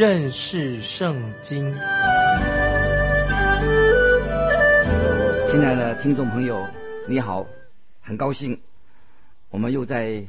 [0.00, 1.74] 认识圣经。
[5.50, 6.66] 亲爱的听众朋友，
[7.06, 7.46] 你好，
[8.00, 8.62] 很高兴
[9.50, 10.24] 我们又在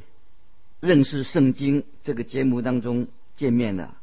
[0.80, 3.96] 认识圣经这个节目当中见面了。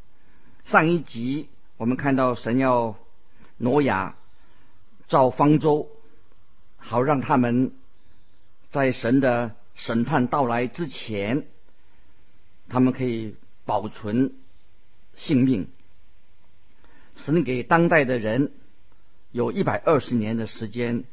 [0.63, 2.95] 上一集我们看到神要
[3.57, 4.15] 挪亚
[5.07, 5.87] 造方舟，
[6.77, 7.73] 好让他们
[8.71, 11.45] 在神的审判到来之前，
[12.69, 14.33] 他们可以保存
[15.19, 15.67] 性命。
[17.15, 18.53] 神给当代的人
[19.31, 21.03] 有一百二十年的时间，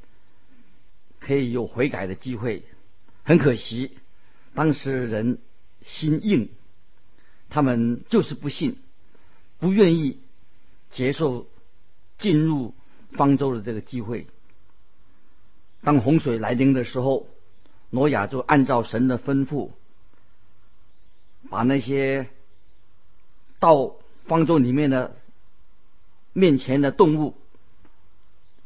[1.19, 2.63] 可以有悔改的机会。
[3.25, 3.99] 很可惜，
[4.55, 5.39] 当时人
[5.83, 6.49] 心硬，
[7.49, 8.79] 他们就是不信，
[9.59, 10.21] 不愿意
[10.91, 11.49] 接受
[12.17, 12.73] 进入
[13.11, 14.29] 方舟的这个机会。
[15.83, 17.27] 当洪水来临的时候，
[17.91, 19.73] 挪亚就按照神的吩咐，
[21.51, 22.31] 把那些
[23.59, 25.17] 到方舟里面的
[26.33, 27.35] 面前的动物，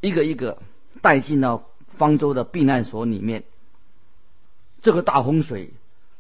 [0.01, 0.63] 一个一个
[1.03, 1.65] 带进了
[1.97, 3.45] 方舟的避难所里面。
[4.83, 5.71] 这个大洪水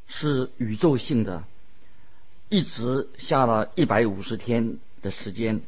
[0.06, 1.44] 是宇宙性的，
[2.48, 5.62] 一直下了一百五十天的时间，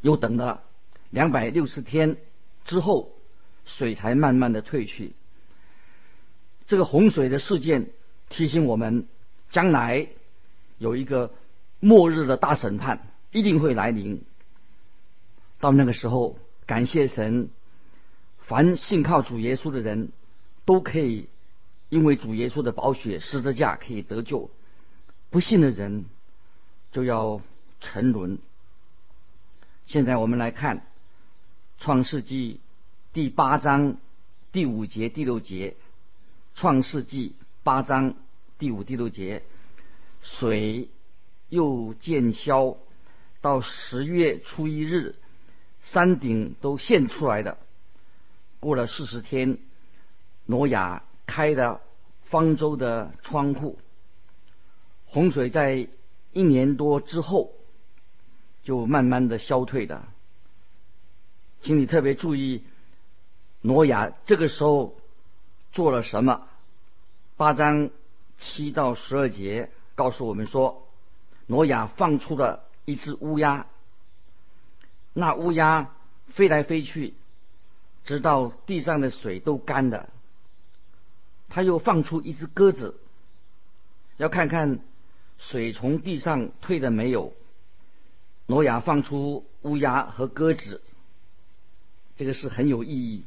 [0.00, 0.62] 又等了
[1.10, 2.16] 两百六十天
[2.64, 3.12] 之后，
[3.66, 5.12] 水才慢慢的退去。
[6.66, 7.90] 这个洪水的事件
[8.28, 9.06] 提醒我们，
[9.50, 10.08] 将来
[10.78, 11.32] 有一个
[11.80, 14.22] 末日的大审判一定会来临。
[15.60, 17.50] 到那个时候，感谢神，
[18.38, 20.12] 凡信靠主耶稣的人
[20.64, 21.28] 都可以。
[21.90, 24.50] 因为主耶稣的宝血十字架可以得救，
[25.30, 26.04] 不信的人
[26.92, 27.40] 就要
[27.80, 28.38] 沉沦。
[29.86, 30.86] 现在我们来看
[31.78, 32.60] 创世纪
[33.14, 33.96] 第八章
[34.52, 35.76] 第五节第六节，
[36.54, 38.16] 创世纪八章
[38.58, 39.42] 第五第六节，
[40.20, 40.90] 水
[41.48, 42.76] 又渐消，
[43.40, 45.16] 到十月初一日，
[45.82, 47.58] 山顶都现出来的。
[48.60, 49.58] 过了四十天，
[50.46, 51.02] 挪亚。
[51.30, 51.82] 开的
[52.24, 53.78] 方舟的窗户，
[55.04, 55.88] 洪水在
[56.32, 57.52] 一年多之后
[58.64, 60.04] 就慢慢的消退的。
[61.60, 62.64] 请你特别注意，
[63.60, 64.96] 挪亚这个时候
[65.70, 66.48] 做了什么？
[67.36, 67.90] 八章
[68.38, 70.87] 七到十二节告诉我们说，
[71.48, 73.66] 挪亚放出了一只乌鸦，
[75.14, 75.90] 那乌鸦
[76.28, 77.14] 飞来飞去，
[78.04, 80.10] 直到地上的水都干了。
[81.48, 83.00] 他又放出一只鸽子，
[84.18, 84.80] 要看看
[85.38, 87.32] 水从地上退了没有。
[88.46, 90.82] 挪亚放出乌鸦和鸽子，
[92.16, 93.24] 这个是很有意义。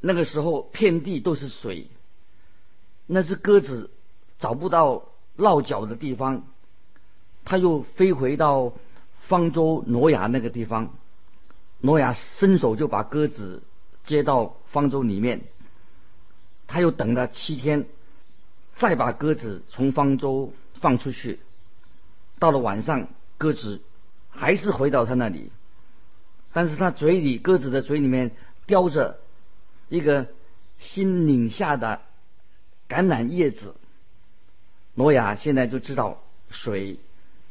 [0.00, 1.86] 那个时候遍地都是水，
[3.06, 3.90] 那只鸽子
[4.40, 5.04] 找不到
[5.36, 6.44] 落脚的地方，
[7.48, 8.74] 他又飞回到
[9.20, 10.94] 方舟挪亚那个地方。
[11.80, 13.62] 挪亚伸手就把鸽子
[14.04, 15.40] 接到方舟里面。
[16.66, 17.86] 他又等了七天，
[18.76, 21.40] 再把鸽子从方舟放出去。
[22.38, 23.80] 到了晚上，鸽子
[24.28, 25.50] 还是回到他那里，
[26.52, 28.32] 但是他嘴里鸽子的嘴里面
[28.66, 29.18] 叼着
[29.88, 30.26] 一个
[30.78, 32.02] 新拧下的
[32.90, 33.74] 橄榄叶子。
[34.92, 36.98] 挪亚现在就知道水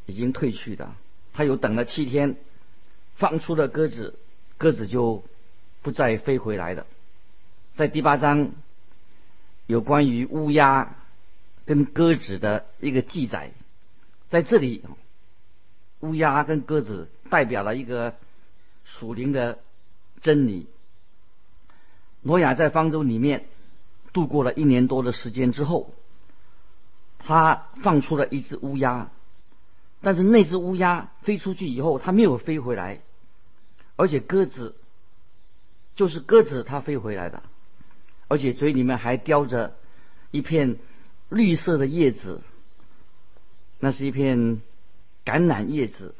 [0.07, 0.95] 已经退去的，
[1.34, 2.35] 他又等了七天，
[3.16, 4.18] 放出了鸽子，
[4.57, 5.23] 鸽子就
[5.84, 6.88] 不再飞回来了。
[7.75, 8.51] 在第八章。
[9.69, 10.96] 有关于乌鸦
[11.66, 13.51] 跟鸽子的一个记载，
[14.29, 14.81] 在这里，
[16.00, 18.16] 乌鸦跟鸽子代表了一个
[18.85, 19.59] 属灵的
[20.22, 20.67] 真理。
[22.22, 23.44] 挪亚在方舟里面
[24.13, 25.94] 度过了一年多的时间之后，
[27.19, 29.12] 他放出了一只乌鸦，
[30.02, 33.00] 但是那只乌鸦飞出去以后，它没有飞回来，
[33.96, 34.75] 而且鸽子
[35.96, 37.44] 就是鸽子，它飞回来的。
[38.28, 39.76] 而且嘴里面还叼着
[40.32, 40.78] 一片
[41.29, 42.41] 绿色的叶子，
[43.79, 44.61] 那是一片
[45.26, 46.14] 橄榄叶子。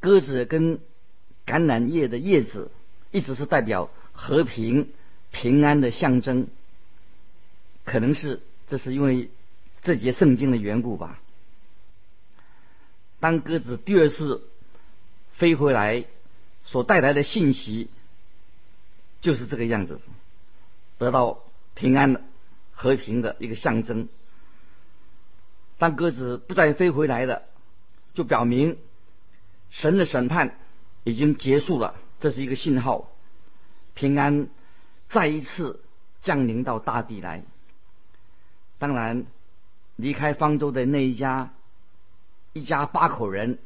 [0.00, 0.78] 鸽子跟
[1.46, 2.70] 橄榄叶的叶子，
[3.10, 4.90] 一直是代表和平、
[5.30, 6.48] 平安的象征。
[7.84, 9.30] 可能是这是因为
[9.82, 11.20] 这节圣经的缘故吧。
[13.20, 14.42] 当鸽子第二次
[15.32, 16.04] 飞回来，
[16.64, 17.88] 所带来的信息
[19.20, 20.00] 就是这个样子。
[20.98, 21.44] 得到
[21.74, 22.22] 平安的、
[22.72, 24.08] 和平的一个象征。
[25.78, 27.42] 当鸽子不再飞回来了，
[28.14, 28.78] 就表明
[29.70, 30.58] 神的审判
[31.04, 33.12] 已经结束了，这是一个信号。
[33.94, 34.48] 平安
[35.08, 35.80] 再一次
[36.20, 37.44] 降临到大地来。
[38.78, 39.26] 当然，
[39.96, 41.52] 离开方舟的那一家
[42.58, 43.58] 一家八口人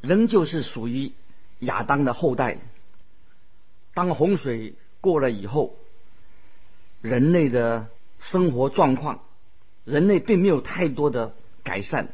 [0.00, 1.12] 仍旧是属于
[1.58, 2.58] 亚当的后代。
[3.94, 5.76] 当洪水过了以后，
[7.02, 7.88] 人类的
[8.20, 9.22] 生活状况，
[9.84, 11.34] 人类并没有太多的
[11.64, 12.08] 改善。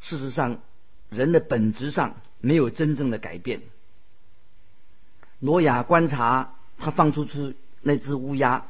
[0.00, 0.60] 事实上，
[1.08, 3.62] 人的本质上没有真正的改变。
[5.38, 8.66] 挪亚观察他放出去那只乌鸦，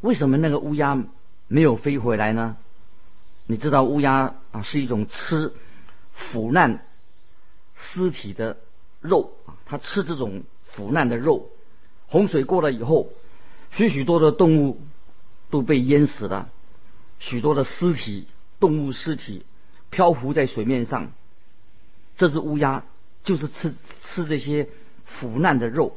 [0.00, 1.02] 为什么那个乌鸦
[1.48, 2.56] 没有飞回来呢？
[3.46, 5.52] 你知道乌鸦啊是一种吃
[6.12, 6.84] 腐烂
[7.76, 8.58] 尸体的
[9.00, 11.50] 肉啊，它吃这种腐烂的肉。
[12.06, 13.10] 洪水过了以后，
[13.70, 14.80] 许许多的动物
[15.50, 16.50] 都被淹死了，
[17.18, 18.26] 许多的尸体，
[18.60, 19.44] 动物尸体
[19.90, 21.12] 漂浮在水面上。
[22.16, 22.84] 这只乌鸦
[23.24, 23.74] 就是吃
[24.04, 24.68] 吃这些。
[25.04, 25.94] 腐烂的肉，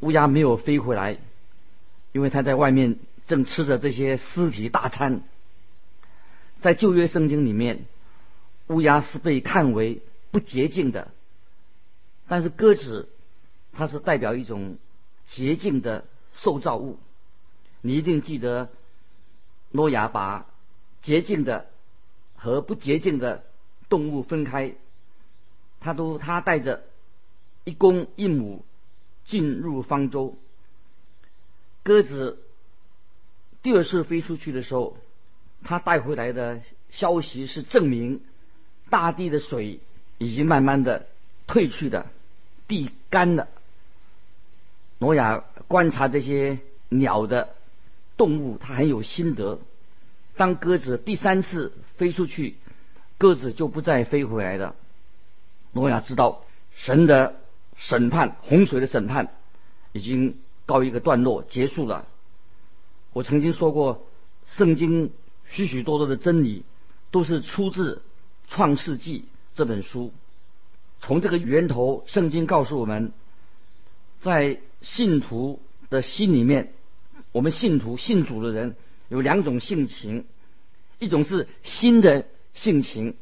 [0.00, 1.16] 乌鸦没有飞回来，
[2.12, 5.22] 因为它在外面正吃着这些尸体大餐。
[6.60, 7.86] 在旧约圣经里面，
[8.68, 11.10] 乌鸦是被看为不洁净的，
[12.28, 13.08] 但是鸽子
[13.72, 14.76] 它是代表一种
[15.24, 16.98] 洁净的受造物。
[17.80, 18.70] 你一定记得，
[19.70, 20.46] 诺亚把
[21.02, 21.66] 洁净的
[22.36, 23.44] 和不洁净的
[23.88, 24.74] 动物分开，
[25.80, 26.84] 他都他带着。
[27.64, 28.64] 一公一母
[29.26, 30.38] 进入方舟，
[31.82, 32.42] 鸽子
[33.60, 34.96] 第二次飞出去的时候，
[35.64, 36.60] 他带回来的
[36.90, 38.20] 消息是证明
[38.88, 39.80] 大地的水
[40.18, 41.06] 已经慢慢的
[41.46, 42.06] 退去的，
[42.68, 43.48] 地干了。
[44.98, 46.58] 挪亚观察这些
[46.88, 47.54] 鸟的
[48.16, 49.58] 动物，他很有心得。
[50.36, 52.56] 当鸽子第三次飞出去，
[53.18, 54.74] 鸽子就不再飞回来了。
[55.72, 57.36] 挪亚知道神的。
[57.82, 59.32] 审判洪水的审判
[59.92, 60.36] 已经
[60.66, 62.06] 告一个段落，结束了。
[63.14, 64.06] 我曾经说过，
[64.46, 65.10] 圣经
[65.50, 66.64] 许许多多的真理
[67.10, 67.96] 都是出自
[68.48, 69.20] 《创世纪》
[69.54, 70.12] 这本书。
[71.00, 73.12] 从这个源头，圣经告诉我们，
[74.20, 76.72] 在信徒的心里面，
[77.32, 78.76] 我们信徒信主的人
[79.08, 80.24] 有两种性情，
[80.98, 83.16] 一种是新的性情，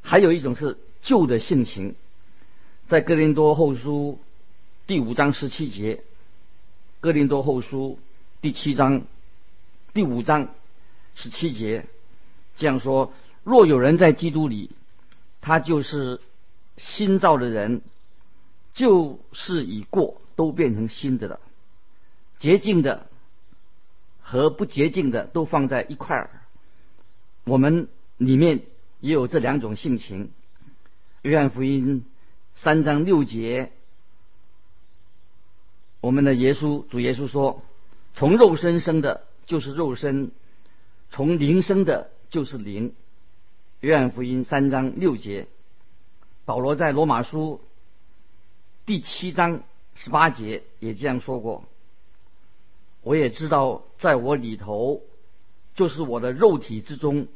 [0.00, 1.94] 还有一种是旧的性情。
[2.86, 4.18] 在哥林多后书
[4.86, 6.02] 第五章十七节，
[7.00, 7.98] 哥林多后书
[8.40, 9.02] 第七章
[9.92, 10.54] 第五章
[11.18, 11.86] 十七节
[12.56, 13.12] 这样说：
[13.42, 14.70] 若有人在基督里，
[15.40, 16.20] 他就是
[16.76, 17.82] 新造的人，
[18.72, 21.40] 旧事已过，都变成新的了。
[22.38, 23.08] 洁净的
[24.20, 26.30] 和不洁净的都放在一块儿。
[27.42, 28.62] 我们里面
[29.00, 30.30] 也有这两种性情。
[31.22, 32.04] 约翰福音。
[32.54, 33.70] 三章六节，
[36.00, 37.62] 我们的耶稣主耶稣说
[38.16, 40.32] ：“从肉身生的，就是肉身；
[41.10, 42.94] 从灵生的，就是灵。”
[43.80, 45.46] 约翰福音三章六节，
[46.44, 47.60] 保罗在罗马书
[48.86, 49.62] 第七章
[49.94, 51.64] 十八节也这样说过
[53.02, 55.02] ：“我也知道，在我里头，
[55.76, 57.28] 就是我的肉体之中，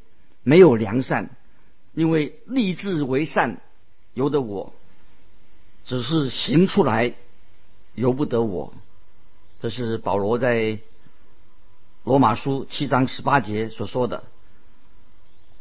[0.43, 1.31] 没有良善，
[1.95, 3.61] 因为立志为善，
[4.15, 4.73] 由得我。”
[5.85, 7.15] 只是行出来，
[7.95, 8.73] 由不得我。
[9.61, 10.79] 这是保罗在
[12.05, 14.25] 罗马书七章十八节所说的：“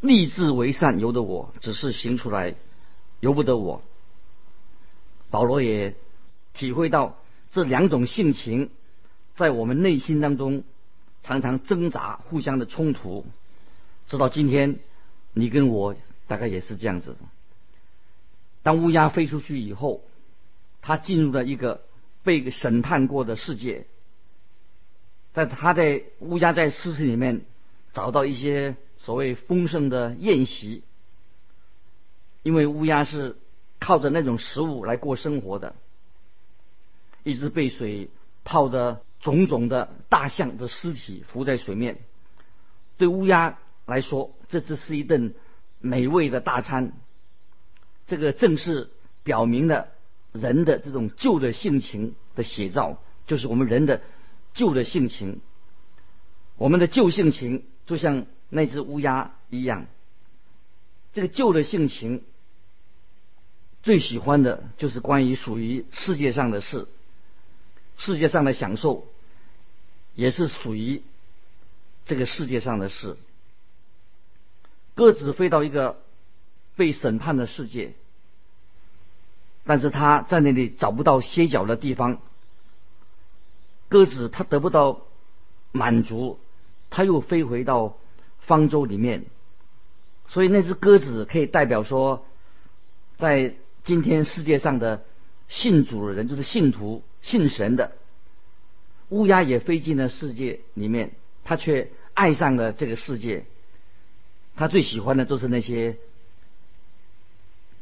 [0.01, 2.55] 立志为善，由得我；只是行出来，
[3.19, 3.81] 由不得我。”
[5.29, 5.95] 保罗也
[6.53, 7.17] 体会到
[7.51, 8.69] 这两种性情
[9.35, 10.63] 在我们内心当中
[11.23, 13.25] 常常挣扎、互相的冲突。
[14.07, 14.79] 直到今天，
[15.33, 15.95] 你跟我
[16.27, 17.15] 大概也是这样子。
[18.63, 20.01] 当乌鸦飞出去以后。
[20.83, 21.83] 它进入了一个
[22.23, 23.85] 被审判过的世界，
[25.33, 27.41] 在他在乌鸦在尸体里面
[27.93, 30.83] 找到一些所谓丰盛的宴席，
[32.43, 33.37] 因为乌鸦是
[33.79, 35.75] 靠着那种食物来过生活的，
[37.23, 38.09] 一只被水
[38.43, 41.99] 泡的种种的大象的尸体浮在水面，
[42.97, 45.33] 对乌鸦来说，这只是一顿
[45.79, 46.93] 美味的大餐，
[48.05, 48.89] 这个正是
[49.23, 49.87] 表明了。
[50.33, 53.99] 人的这种旧的性情的写照，就是我们人的
[54.53, 55.41] 旧的性情。
[56.57, 59.87] 我们的旧性情就像那只乌鸦一样，
[61.13, 62.23] 这个旧的性情
[63.83, 66.87] 最喜欢的就是关于属于世界上的事，
[67.97, 69.07] 世界上的享受
[70.13, 71.01] 也是属于
[72.05, 73.17] 这个世界上的事。
[74.93, 76.01] 鸽子飞到一个
[76.75, 77.93] 被审判的世界。
[79.63, 82.19] 但是他在那里找不到歇脚的地方，
[83.91, 85.01] 鸽子它得不到
[85.73, 86.39] 满足，
[86.89, 87.97] 它又飞回到
[88.39, 89.25] 方舟里面，
[90.29, 92.25] 所以那只鸽子可以代表说，
[93.17, 95.03] 在今天世界上的
[95.49, 97.91] 信主的人，就是信徒、信神的。
[99.09, 101.11] 乌鸦也飞进了世界里面，
[101.43, 103.45] 它却爱上了这个世界。
[104.55, 105.97] 它最喜欢的就是那些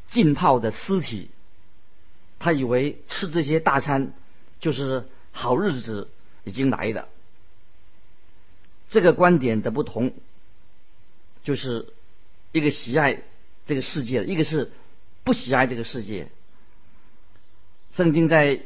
[0.08, 1.30] 浸泡的尸体。
[2.40, 4.14] 他以为吃这些大餐
[4.60, 6.10] 就是好日子
[6.44, 7.08] 已经来了。
[8.90, 10.14] 这个观点的不同，
[11.44, 11.94] 就是
[12.52, 13.22] 一个喜爱
[13.66, 14.72] 这个世界，一个是
[15.24, 16.30] 不喜爱这个世界。
[17.94, 18.62] 圣经在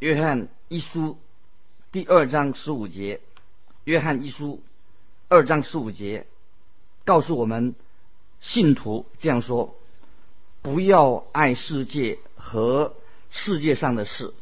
[0.00, 1.18] 约翰一书
[1.92, 3.20] 第二章十五节，
[3.84, 4.62] 约翰一书
[5.28, 6.26] 二章十五节
[7.04, 7.74] 告诉我们，
[8.40, 9.76] 信徒这样说：
[10.62, 12.96] 不要爱世界和
[13.30, 14.34] 世界上的事。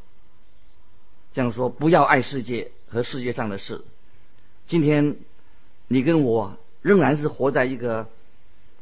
[1.37, 3.85] 这样说，不要爱世界和世界上的事。
[4.69, 5.16] 今天，
[5.87, 8.09] 你跟我仍然是活在一个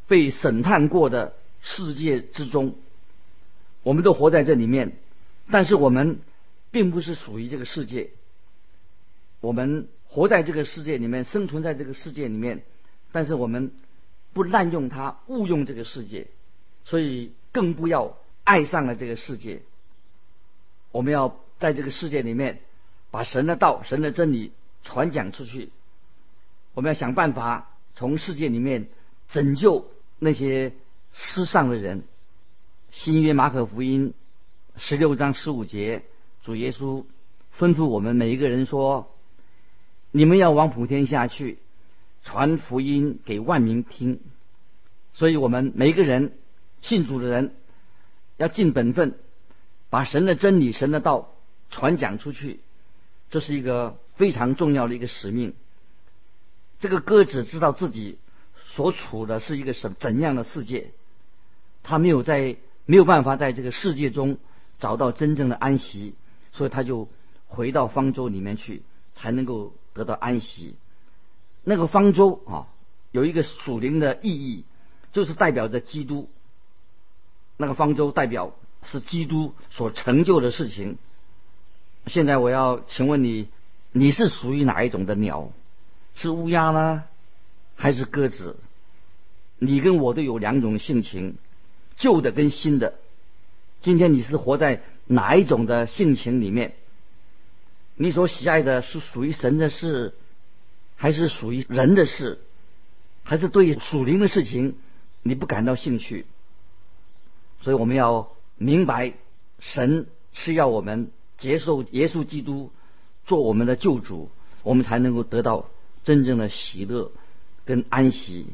[0.07, 2.77] 被审判过的世界之中，
[3.83, 4.97] 我们都活在这里面，
[5.51, 6.21] 但是我们
[6.71, 8.11] 并不是属于这个世界。
[9.41, 12.63] 我们活在这个世界里面，生存在这个世界里面，
[13.11, 13.73] 但是我们
[14.33, 16.29] 不滥用它，误用这个世界，
[16.85, 19.63] 所以更不要爱上了这个世界。
[20.93, 22.61] 我们要在这个世界里面，
[23.11, 24.53] 把神的道、神的真理。
[24.87, 25.71] 传讲出去，
[26.75, 28.89] 我们要想办法从世界里面
[29.31, 30.75] 拯救那些
[31.15, 32.05] 失丧的人。
[32.91, 34.13] 新约马可福音
[34.77, 36.03] 十六章十五节，
[36.43, 37.07] 主耶稣
[37.59, 39.11] 吩咐我们每一个人说
[40.13, 41.57] ：“你们要往普天下去，
[42.23, 44.21] 传福音给万民听。”
[45.15, 46.37] 所以，我们每一个人
[46.83, 47.55] 信主的人
[48.37, 49.15] 要尽本分，
[49.89, 51.34] 把神的真理、神的道
[51.71, 52.61] 传讲出去。
[53.31, 53.99] 这是一个。
[54.15, 55.55] 非常重要的一个使命。
[56.79, 58.17] 这个鸽子知道自己
[58.55, 60.93] 所处的是一个什怎样的世界，
[61.83, 62.57] 他没有在
[62.87, 64.39] 没有办法在这个世界中
[64.79, 66.15] 找到真正的安息，
[66.53, 67.09] 所以他就
[67.49, 70.77] 回到方舟里面去，才能够得到安息。
[71.65, 72.69] 那个方舟啊，
[73.11, 74.65] 有一个属灵的意义，
[75.13, 76.31] 就是代表着基督。
[77.57, 78.55] 那个方舟代表
[78.85, 80.99] 是基督所成就的事情。
[82.07, 83.49] 现在我要请问你。
[83.97, 85.53] 你是属于哪一种的鸟？
[86.17, 87.05] 是乌鸦呢，
[87.77, 88.57] 还是鸽子？
[89.61, 91.37] 你跟我都有两种性情，
[91.97, 92.95] 旧的跟新的。
[93.83, 96.75] 今天你是活在哪一种的性情里面？
[97.95, 100.15] 你所喜爱的是属于神的事，
[100.97, 102.41] 还是属于人的事？
[103.23, 104.75] 还是对属灵的事情
[105.23, 106.27] 你不感到兴趣？
[107.61, 109.13] 所以我们要明白，
[109.61, 111.13] 神是要我们
[111.45, 112.73] 接受耶稣基督。
[113.27, 114.31] 做我们的救主，
[114.63, 115.71] 我们才能够得到
[116.03, 117.11] 真正的喜乐
[117.65, 118.47] 跟安息。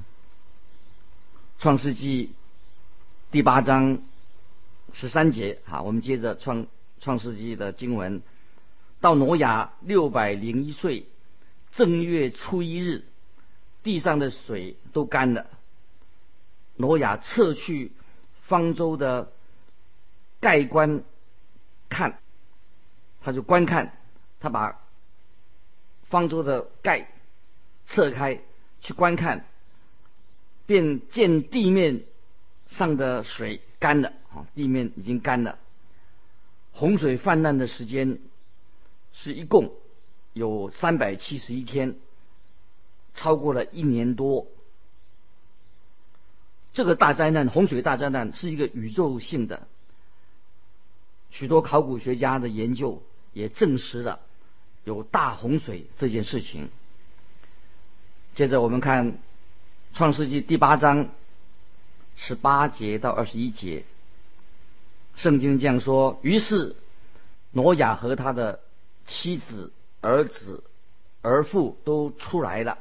[1.59, 2.30] 创世纪
[3.32, 4.00] 第八章
[4.92, 6.68] 十三节，哈，我们接着创
[7.00, 8.23] 创世纪的经文。
[9.00, 11.06] 到挪亚六百零一岁
[11.73, 13.02] 正月初一日，
[13.82, 15.47] 地上的水都干了。
[16.76, 17.90] 挪亚撤去
[18.42, 19.32] 方舟的
[20.38, 21.02] 盖棺
[21.88, 22.20] 看，
[23.20, 23.96] 他就观看。
[24.40, 24.80] 他把
[26.04, 27.08] 方舟的盖
[27.86, 28.40] 撤开，
[28.80, 29.44] 去观看，
[30.64, 32.04] 便见地面
[32.68, 35.58] 上的水干了啊，地面已经干了。
[36.72, 38.18] 洪水泛滥的时间
[39.12, 39.74] 是一共
[40.32, 41.96] 有三百七十一天，
[43.14, 44.46] 超过了一年多。
[46.72, 49.68] 这个大灾难，洪水大灾难是一个宇宙性的，
[51.28, 54.20] 许多考古学家的研究也证实了。
[54.84, 56.70] 有大洪水这件事情。
[58.34, 59.12] 接着我们看
[59.92, 61.10] 《创世纪》第八章
[62.16, 63.84] 十八节到二十一节，
[65.16, 66.76] 圣经这样说：于是
[67.50, 68.60] 挪亚和他的
[69.04, 69.70] 妻子、
[70.00, 70.64] 儿子、
[71.20, 72.78] 儿妇都出来了，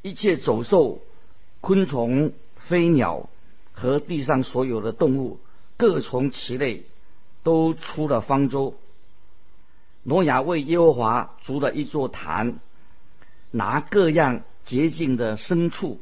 [0.00, 1.02] 一切走兽、
[1.60, 3.28] 昆虫、飞鸟
[3.72, 5.38] 和地上所有的动物，
[5.76, 6.84] 各从其类，
[7.42, 8.74] 都出了方舟。
[10.04, 12.60] 挪亚为耶和华筑了一座坛，
[13.50, 16.00] 拿各样洁净的牲畜、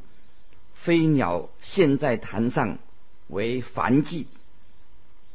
[0.74, 2.78] 飞鸟献在坛上
[3.28, 4.26] 为燔祭。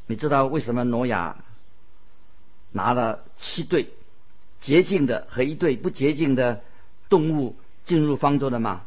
[0.06, 1.38] 你知道为什么挪亚
[2.72, 3.90] 拿了七对
[4.60, 6.62] 洁净的和一对不洁净的
[7.10, 7.56] 动物
[7.86, 8.84] 进入方舟的吗？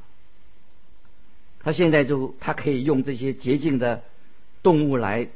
[1.63, 4.03] 他现在就他可以用这些洁净的
[4.63, 5.29] 动物来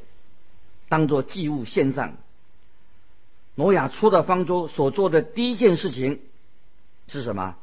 [0.88, 2.14] 当做祭物献上。
[3.54, 6.20] 挪亚出了方舟所做的第一件事情
[7.06, 7.56] 是什么？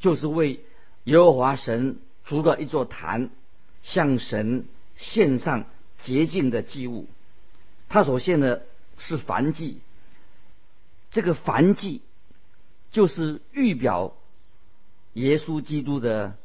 [0.00, 0.64] 就是为
[1.04, 3.30] 耶和华神筑了一座坛，
[3.82, 5.64] 向神献上
[6.02, 7.08] 洁净的祭物。
[7.88, 8.64] 他所献的
[8.98, 9.80] 是燔祭，
[11.10, 12.02] 这个燔祭
[12.90, 14.16] 就是预表
[15.12, 16.36] 耶稣基督的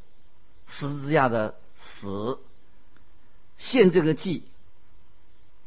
[0.68, 2.40] 十字架的死。
[3.58, 4.44] 献这个祭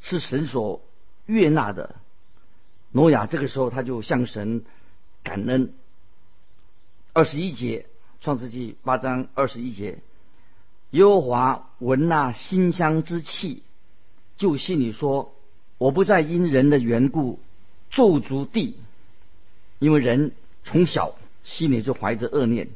[0.01, 0.83] 是神所
[1.27, 1.97] 悦纳的。
[2.93, 4.65] 挪亚这个时候他就向神
[5.23, 5.75] 感恩。
[7.13, 7.87] 二十一节，
[8.21, 9.99] 创世纪八章二十一节，
[10.91, 13.63] 耶和华闻那馨香之气，
[14.37, 15.35] 就心里说
[15.79, 17.41] ：“我不再因人的缘故
[17.91, 18.77] 咒诅地，
[19.79, 20.33] 因为人
[20.65, 22.69] 从小心里就怀着恶念。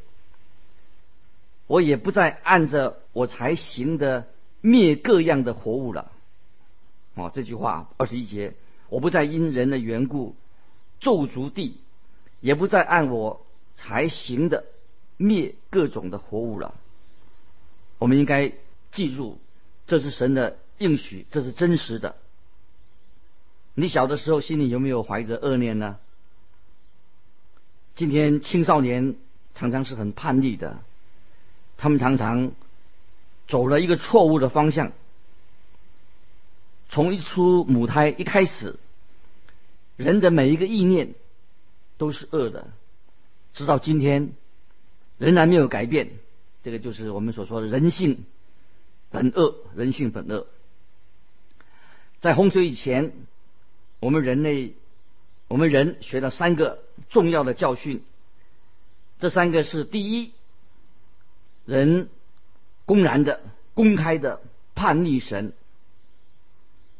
[1.66, 4.28] 我也不再按着我才行的
[4.60, 6.12] 灭各样的活物了。”
[7.14, 8.54] 哦，这句话二十一节，
[8.94, 10.36] 我不再因人的缘故
[11.00, 11.80] 咒诅地，
[12.40, 13.44] 也不再按我。
[13.76, 14.66] 才行的
[15.16, 16.76] 灭各种的活物了。
[17.98, 18.52] 我们应该
[18.92, 19.40] 记住，
[19.88, 22.14] 这是神的应许，这是真实的。
[23.74, 25.98] 你小的时候心里有没有怀着恶念呢？
[27.96, 29.16] 今天青少年
[29.56, 30.78] 常常是很叛逆的，
[31.76, 32.52] 他们常常
[33.48, 34.92] 走了一个错误的方向。
[36.88, 38.78] 从一出母胎一开始，
[39.96, 41.14] 人的每一个意念
[41.98, 42.70] 都是恶的。
[43.52, 44.32] 直到今天，
[45.18, 46.10] 仍然没有改变。
[46.62, 48.24] 这个就是我们所说的人性
[49.10, 50.46] 本恶，人性本恶。
[52.20, 53.12] 在洪水以前，
[54.00, 54.74] 我们人类，
[55.46, 58.02] 我们人学了三个重要的教训。
[59.20, 60.32] 这三个是：第一，
[61.64, 62.08] 人
[62.86, 63.40] 公然的、
[63.74, 64.42] 公开的
[64.74, 65.52] 叛逆神；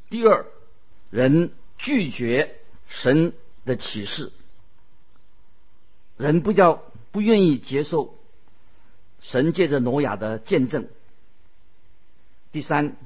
[0.08, 0.46] 第二，
[1.10, 2.54] 人拒绝
[2.88, 3.32] 神
[3.64, 4.32] 的启示。
[6.16, 8.16] 人不叫不愿意接受
[9.20, 10.88] 神借着挪亚的见证。
[12.52, 12.96] 第三，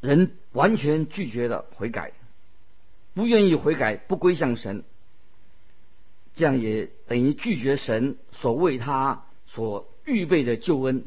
[0.00, 2.12] 人完全拒绝了悔改，
[3.14, 4.82] 不愿意悔改，不归向神，
[6.34, 11.04] 这样也等于拒绝神所为他所预备的救恩。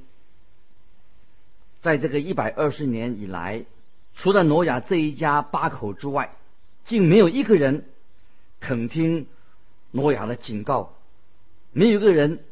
[1.81, 3.65] 在这个一百二十年以来，
[4.15, 6.33] 除了挪亚这一家八口之外，
[6.85, 7.89] 竟没有一个人
[8.59, 9.27] 肯听。
[9.95, 10.95] 诺亚的警告，
[11.71, 12.43] 没有一个人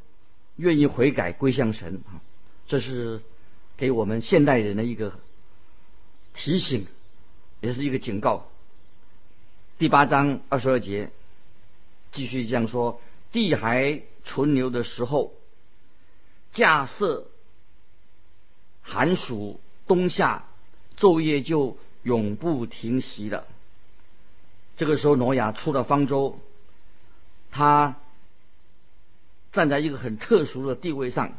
[0.58, 2.22] 愿意悔改归向神啊！
[2.68, 3.24] 这是
[3.78, 5.20] 给我们现代人的一个
[6.36, 6.86] 提醒，
[7.60, 8.48] 也是一个警告。
[9.80, 11.10] 第八章二十二节
[12.12, 15.34] 继续这样说：地还存留的时候，
[16.52, 17.26] 架设
[18.84, 20.46] 寒暑冬夏
[20.96, 23.48] 昼夜就永不停息了。
[24.82, 26.40] 这个时候，挪亚出了方舟。
[27.52, 27.98] 他
[29.52, 31.34] 站在一个很特殊的地位上，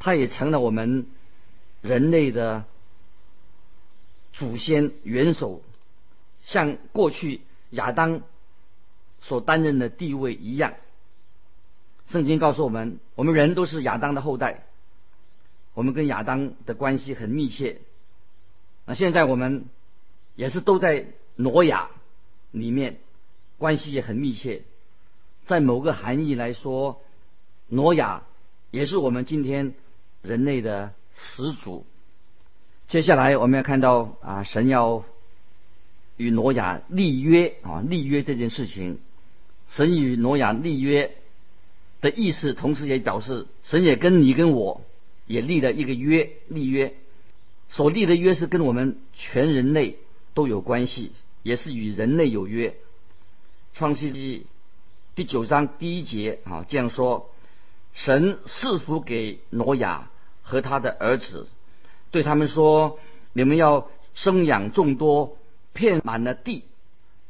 [0.00, 1.06] 他也成了我们
[1.80, 2.64] 人类的
[4.32, 5.62] 祖先元首，
[6.42, 8.22] 像过去亚当
[9.20, 10.74] 所担任的地位一样。
[12.08, 14.64] 圣经告诉我们，我们人都是亚当的后代，
[15.72, 17.80] 我们跟亚当的关系很密切。
[18.86, 19.66] 那现在我们
[20.34, 21.90] 也是都在挪亚
[22.56, 22.96] 里面，
[23.58, 24.62] 关系也很密切。
[25.44, 27.02] 在某个含义来说，
[27.68, 28.22] 挪亚
[28.70, 29.74] 也是我们今天
[30.22, 31.84] 人类的始祖。
[32.88, 35.04] 接下来我们要看到啊，神要
[36.16, 38.98] 与挪亚立约啊，立约这件事情，
[39.68, 41.14] 神与挪亚立约
[42.00, 44.80] 的意思，同时也表示神也跟你跟我
[45.26, 46.94] 也立了一个约，立约
[47.68, 49.98] 所立的约是跟我们全人类
[50.32, 51.12] 都有关系，
[51.46, 52.74] 也是与人类有约。
[53.72, 54.46] 创世纪。
[55.14, 57.30] 第九章第一节啊，这样说：
[57.94, 60.10] 神赐福给挪亚
[60.42, 61.46] 和他的儿子，
[62.10, 62.98] 对他们说：
[63.32, 65.38] 你们要生养众多，
[65.72, 66.64] 遍满了地。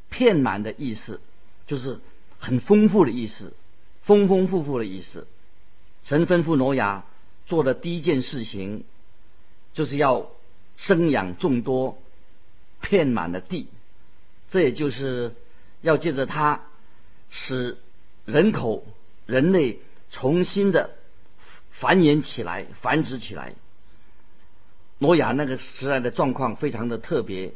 [0.08, 1.20] 遍满的意思
[1.66, 2.00] 就是
[2.38, 3.52] 很丰富的意思，
[4.02, 5.26] 丰丰富富的意思。
[6.04, 7.04] 神吩咐挪亚
[7.44, 8.84] 做的第一件事情，
[9.74, 10.30] 就是要
[10.78, 11.98] 生养众多，
[12.80, 13.68] 遍满了地。
[14.56, 15.34] 这也就是
[15.82, 16.62] 要借着他。
[17.28, 17.76] 使
[18.24, 18.86] 人口、
[19.26, 20.90] 人类重新的
[21.70, 23.52] 繁衍起来、繁殖起来。
[24.98, 27.52] 挪亚那个时代的状况非常的特别，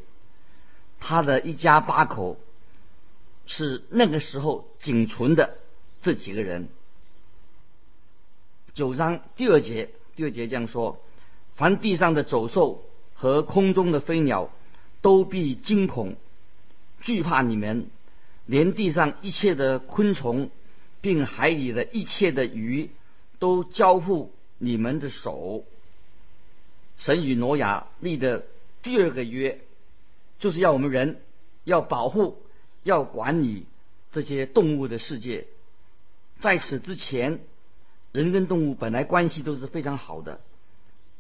[0.99, 2.39] 他的一家八口
[3.47, 5.57] 是那个时候仅存的
[6.03, 6.69] 这几个人。
[8.75, 11.01] 九章第二节，第二节这样说：
[11.55, 12.85] 凡地上的走兽
[13.15, 14.51] 和空中的飞鸟，
[15.01, 16.17] 都必惊恐、
[17.01, 17.89] 惧怕你们。
[18.47, 20.51] 连地上一切的昆虫，
[21.01, 22.91] 并海里的一切的鱼，
[23.39, 25.65] 都交付你们的手。
[26.99, 28.45] 神与挪亚立的
[28.83, 29.61] 第二个约，
[30.41, 31.21] 就是要我们人
[31.63, 32.43] 要保护、
[32.83, 33.67] 要管理
[34.11, 35.47] 这些动物的世界。
[36.41, 37.39] 在此之前，
[38.11, 40.41] 人跟动物本来关系都是非常好的，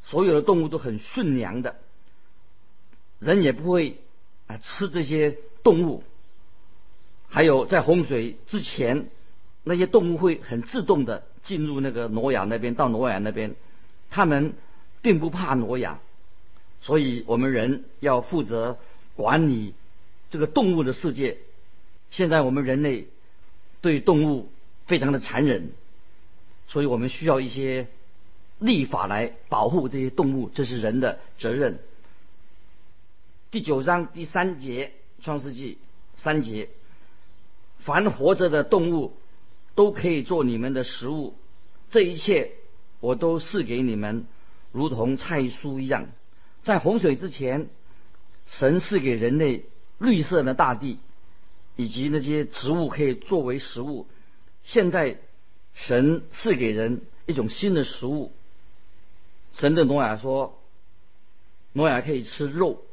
[0.03, 1.77] 所有的动物都很驯良的，
[3.21, 3.99] 人也不会
[4.49, 6.05] 啊吃这些动物。
[7.29, 9.09] 还有在洪水之前，
[9.64, 13.55] 那些动物会很自动的进入那个挪亚那边，到挪亚那边，
[14.11, 14.55] 他们。
[15.03, 15.99] 并不怕挪亚，
[16.83, 18.77] 所以我们人要负责
[19.16, 19.73] 管理
[20.29, 21.38] 这个动物的世界。
[22.11, 23.07] 现在我们人类
[23.81, 24.51] 对动物
[24.85, 25.70] 非常的残忍，
[26.68, 27.87] 所以我们需要一些
[28.59, 31.79] 立法来保护这些动物，这是人的责任。
[33.51, 35.78] 第九章第三节，创世纪
[36.14, 36.68] 三节，
[37.78, 39.16] 凡活着的动物
[39.74, 41.35] 都可以做你们的食物，
[41.90, 42.52] 这一切
[43.00, 44.26] 我都赐给你们。
[44.72, 46.06] 如同菜蔬一样，
[46.62, 47.68] 在洪水之前，
[48.46, 49.64] 神赐给人类
[49.98, 50.98] 绿色的大地，
[51.74, 54.06] 以及那些植物可以作为食物。
[54.62, 55.18] 现在，
[55.74, 58.33] 神赐给人一种新的食物。
[59.54, 60.61] 神对挪亚说
[61.72, 62.85] ：“挪亚可以吃肉，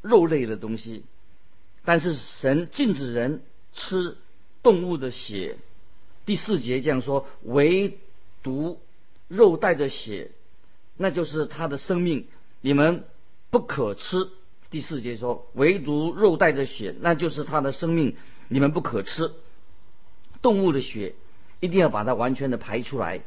[0.00, 1.04] 肉类的东西，
[1.86, 3.40] 但是神禁止人
[3.72, 4.18] 吃
[4.62, 5.56] 动物的血。”
[6.26, 7.98] 第四节这样说：“唯
[8.42, 8.78] 独
[9.28, 10.32] 肉带着血。”
[10.98, 12.26] 那就是他的生命，
[12.60, 13.04] 你们
[13.50, 14.28] 不可吃。
[14.70, 18.16] 第四节说，唯独肉带着血，那就是他的生命，
[18.48, 19.30] 你们不可吃。
[20.42, 21.14] 动物的血
[21.60, 23.20] 一定要把它完全的排出来，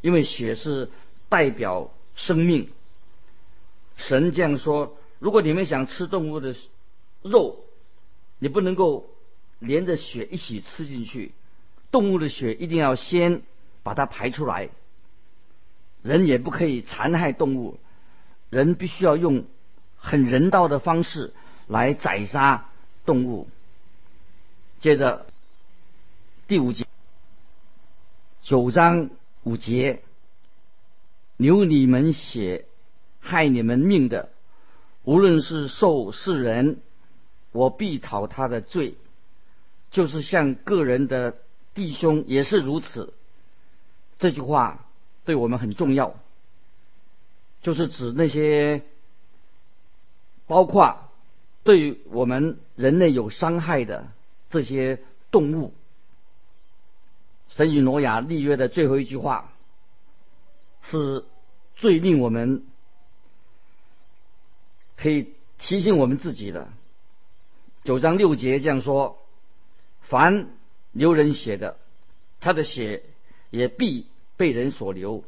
[0.00, 0.88] 因为血是
[1.28, 2.70] 代表生命。
[3.96, 6.54] 神这样说：如果你们想吃动物的
[7.22, 7.65] 肉，
[8.38, 9.08] 你不能够
[9.58, 11.32] 连着血一起吃进去，
[11.90, 13.42] 动物的血一定要先
[13.82, 14.68] 把它排出来。
[16.02, 17.78] 人也不可以残害动物，
[18.50, 19.44] 人必须要用
[19.96, 21.32] 很人道的方式
[21.66, 22.68] 来宰杀
[23.04, 23.48] 动物。
[24.78, 25.26] 接着
[26.46, 26.86] 第五节，
[28.42, 29.10] 九章
[29.42, 30.02] 五节，
[31.36, 32.66] 流你们血、
[33.18, 34.28] 害你们命的，
[35.02, 36.78] 无论是兽是人，
[37.56, 38.94] 我必讨他的罪。
[39.90, 41.36] 就是像个人的
[41.74, 43.14] 弟兄也是如此。
[44.18, 44.82] 这句话。
[45.26, 46.14] 对我们很重要，
[47.60, 48.84] 就是指那些
[50.46, 51.10] 包括
[51.64, 54.06] 对我们人类有伤害的
[54.50, 55.74] 这些动物。
[57.48, 59.52] 神与挪亚立约的最后一句话，
[60.82, 61.24] 是
[61.74, 62.64] 最令我们
[64.96, 66.68] 可以提醒我们自己的。
[67.86, 69.16] 九章六节这样说：
[70.00, 70.48] 凡
[70.90, 71.76] 流人血的，
[72.40, 73.04] 他的血
[73.50, 74.06] 也必。
[74.38, 75.24] 被人所留，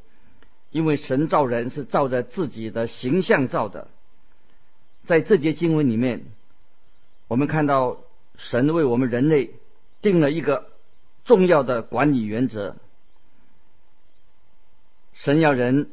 [0.70, 3.88] 因为神造人是照着自己的形象造的。
[5.06, 6.26] 在这节经文里面，
[7.26, 8.00] 我们看到
[8.36, 9.54] 神为我们人类
[10.02, 10.70] 定了一个
[11.24, 12.76] 重要的管理原则：
[15.14, 15.90] 神要人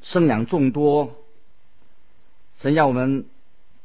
[0.00, 1.14] 生养众多，
[2.58, 3.26] 神要我们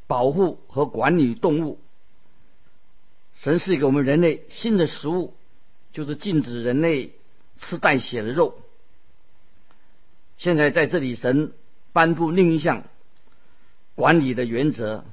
[0.07, 1.79] 保护和管理动物。
[3.41, 5.35] 神是给我们人类新的食物，
[5.93, 7.13] 就是禁止人类。
[7.59, 8.59] 吃带血的肉。
[10.37, 11.53] 现在在这里，神
[11.91, 12.83] 颁布另一项
[13.95, 15.05] 管理的原则，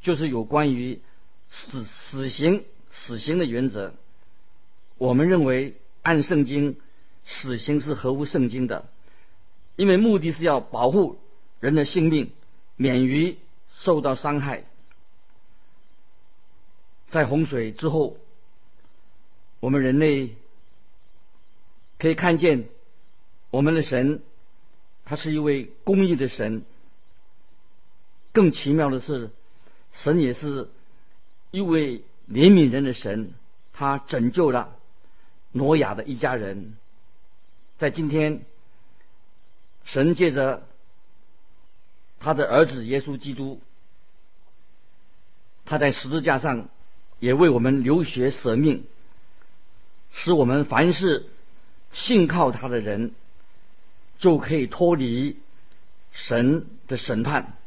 [0.00, 1.00] 就是有关于
[1.48, 3.94] 死死刑死刑的原则。
[4.98, 6.76] 我们认为，按圣经，
[7.24, 8.88] 死刑是合乎圣经的，
[9.76, 11.20] 因为目的是要保护
[11.60, 12.32] 人的性命，
[12.74, 13.38] 免于
[13.78, 14.64] 受到伤害。
[17.12, 18.16] 在洪水之后，
[19.60, 20.34] 我们人类。
[21.98, 22.64] 可以看见，
[23.50, 24.22] 我们的神，
[25.04, 26.64] 他是一位公义的神。
[28.32, 29.30] 更奇妙的是，
[29.92, 30.68] 神也是
[31.52, 31.98] 一位
[32.28, 33.34] 怜悯人的神，
[33.72, 34.76] 他拯救了
[35.52, 36.76] 挪亚的一家人。
[37.78, 38.44] 在今天，
[39.84, 40.66] 神借着
[42.18, 43.60] 他的儿子耶稣基督，
[45.64, 46.68] 他在十字架上
[47.22, 48.82] 也为我们流血舍命，
[50.10, 51.26] 使我们凡是。
[51.92, 53.12] 信靠他的人
[54.18, 55.36] 就可以脱离
[56.10, 57.58] 神的审判，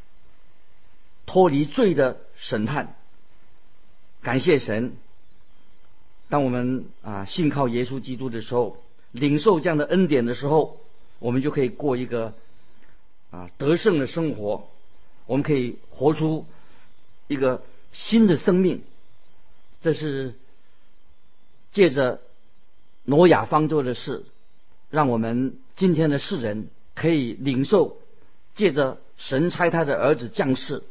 [1.28, 2.96] 脱离罪的审判。
[4.24, 4.94] 感谢神！
[6.28, 10.82] 当我们啊信靠耶稣基督的时候，领受这样的恩典的时候，
[11.20, 12.34] 我们就可以过一个
[13.30, 14.68] 啊得胜的生活。
[15.28, 16.48] 我们可以活出
[17.28, 17.64] 一个
[17.94, 18.82] 新的生命。
[19.86, 20.34] 这是
[21.72, 22.20] 借着。
[23.08, 24.26] 挪亚方舟的事，
[24.90, 27.98] 让我们今天的世人可以领受，
[28.56, 30.82] 借着神差他的儿子降世，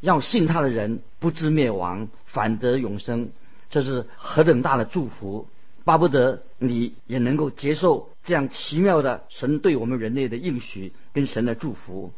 [0.00, 3.30] 要信他的人不知灭亡，反得永生。
[3.70, 5.46] 这是何等大的祝福！
[5.84, 12.12] 巴不得你也能够接受这样奇妙的神对我们人类的应许跟神的祝福。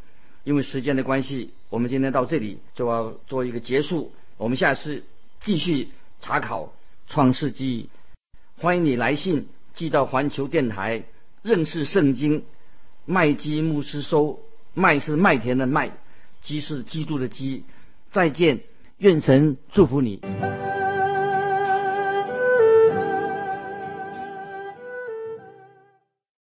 [0.45, 4.13] 因为时间的关系，我们今天到这里就要做一个结束。
[4.39, 5.05] 我们下次
[5.43, 5.91] 继续
[6.23, 6.73] 查考
[7.09, 7.91] 创世纪。
[8.57, 11.03] 欢迎你来信寄到环球电台
[11.43, 12.45] 认识圣经
[13.05, 14.39] 麦基牧师收。
[14.73, 15.91] 麦是麦田的麦，
[16.41, 17.65] 基是基督的基。
[18.13, 18.61] 再见，
[18.99, 20.21] 愿神祝福你。